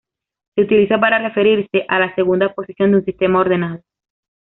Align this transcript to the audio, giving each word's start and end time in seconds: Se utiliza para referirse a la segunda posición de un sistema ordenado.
Se 0.55 0.61
utiliza 0.63 0.99
para 0.99 1.19
referirse 1.19 1.85
a 1.87 1.99
la 1.99 2.15
segunda 2.15 2.55
posición 2.55 2.89
de 2.89 2.97
un 2.97 3.05
sistema 3.05 3.39
ordenado. 3.41 3.83